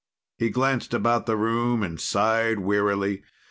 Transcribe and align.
He 0.39 0.49
glanced 0.49 0.95
about 0.95 1.27
the 1.27 1.37
room 1.37 1.83
and 1.83 2.01
sighed 2.01 2.57
wearily. 2.57 3.21